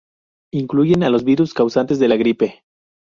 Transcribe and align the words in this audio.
Incluyen 0.51 1.03
a 1.03 1.11
los 1.11 1.23
virus 1.23 1.53
causantes 1.53 1.99
de 1.99 2.07
la 2.07 2.15
gripe. 2.15 2.63